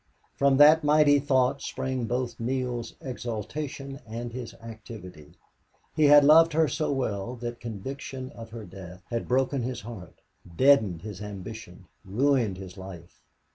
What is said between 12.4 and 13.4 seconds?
his life.